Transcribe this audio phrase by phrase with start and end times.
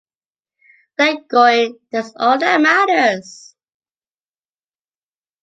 [0.97, 3.53] They’re going, that’s all that matters!